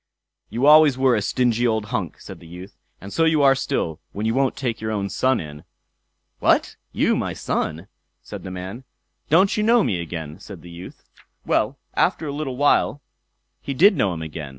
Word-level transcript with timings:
"You 0.49 0.65
always 0.65 0.97
were 0.97 1.13
a 1.15 1.21
stingy 1.21 1.67
old 1.67 1.85
hunks", 1.93 2.25
said 2.25 2.39
the 2.39 2.47
youth, 2.47 2.75
"and 2.99 3.13
so 3.13 3.23
you 3.23 3.43
are 3.43 3.53
still, 3.53 3.99
when 4.13 4.25
you 4.25 4.33
won't 4.33 4.55
take 4.57 4.81
your 4.81 4.89
own 4.89 5.09
son 5.09 5.39
in." 5.39 5.63
"What, 6.39 6.75
you 6.91 7.15
my 7.15 7.33
son!" 7.33 7.87
said 8.23 8.41
the 8.41 8.49
man. 8.49 8.83
"Don't 9.29 9.55
you 9.55 9.61
know 9.61 9.83
me 9.83 10.01
again?" 10.01 10.39
said 10.39 10.63
the 10.63 10.71
youth. 10.71 11.03
Well, 11.45 11.77
after 11.93 12.25
a 12.25 12.33
little 12.33 12.57
while 12.57 13.03
he 13.61 13.75
did 13.75 13.95
know 13.95 14.11
him 14.11 14.23
again. 14.23 14.49